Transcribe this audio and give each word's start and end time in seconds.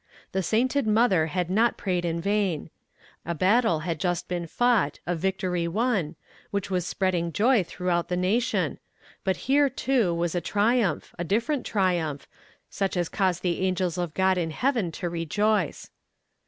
The 0.31 0.41
sainted 0.41 0.87
mother 0.87 1.27
had 1.27 1.47
not 1.47 1.77
prayed 1.77 2.05
in 2.05 2.19
vain. 2.19 2.71
A 3.23 3.35
battle 3.35 3.81
had 3.81 3.99
just 3.99 4.27
been 4.27 4.47
fought, 4.47 4.99
a 5.05 5.15
victory 5.15 5.67
won, 5.67 6.15
which 6.49 6.71
was 6.71 6.87
spreading 6.87 7.31
joy 7.31 7.63
throughout 7.63 8.09
the 8.09 8.17
nation; 8.17 8.79
but 9.23 9.37
here, 9.45 9.69
too, 9.69 10.11
was 10.11 10.33
a 10.33 10.41
triumph, 10.41 11.13
a 11.19 11.23
different 11.23 11.67
triumph, 11.67 12.27
such 12.67 12.97
as 12.97 13.09
cause 13.09 13.41
the 13.41 13.59
angels 13.61 13.99
of 13.99 14.15
God 14.15 14.39
in 14.39 14.49
heaven 14.49 14.91
to 14.93 15.07
rejoice. 15.07 15.91